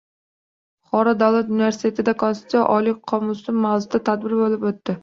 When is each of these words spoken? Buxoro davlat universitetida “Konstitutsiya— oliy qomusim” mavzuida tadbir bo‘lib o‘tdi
Buxoro 0.87 1.13
davlat 1.19 1.53
universitetida 1.57 2.17
“Konstitutsiya— 2.25 2.67
oliy 2.79 2.99
qomusim” 3.13 3.65
mavzuida 3.69 4.07
tadbir 4.11 4.41
bo‘lib 4.43 4.71
o‘tdi 4.75 4.97